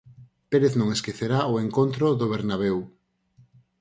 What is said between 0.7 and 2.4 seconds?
non esquecerá o encontro do